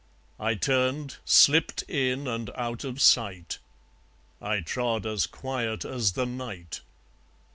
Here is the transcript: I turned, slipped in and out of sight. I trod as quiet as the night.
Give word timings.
I 0.39 0.55
turned, 0.55 1.17
slipped 1.25 1.83
in 1.83 2.27
and 2.27 2.49
out 2.55 2.83
of 2.83 2.99
sight. 2.99 3.59
I 4.41 4.61
trod 4.61 5.05
as 5.05 5.27
quiet 5.27 5.85
as 5.85 6.13
the 6.13 6.25
night. 6.25 6.81